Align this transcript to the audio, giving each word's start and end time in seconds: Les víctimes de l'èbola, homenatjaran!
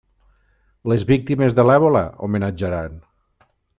Les 0.93 1.03
víctimes 1.11 1.55
de 1.59 1.65
l'èbola, 1.71 2.01
homenatjaran! 2.29 2.97